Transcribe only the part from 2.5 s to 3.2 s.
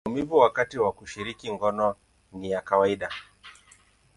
ya kawaida.